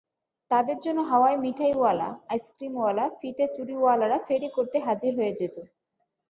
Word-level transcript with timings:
তাদের 0.51 0.77
জন্য 0.79 0.99
হাওয়াই 1.01 1.35
মিঠাইওয়ালা, 1.37 2.09
আইসক্রিমওয়ালা, 2.29 3.05
ফিতে-চুড়িওয়ালারা 3.19 4.17
ফেরি 4.27 4.49
করতে 4.49 4.77
হাজির 4.79 5.11
হয়ে 5.15 5.33
যেত। 5.39 5.55